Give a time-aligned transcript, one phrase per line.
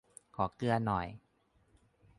[0.35, 1.07] ขอเกลือหน่อย